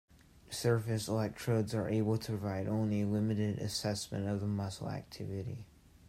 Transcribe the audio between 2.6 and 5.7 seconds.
only a limited assessment of the muscle activity.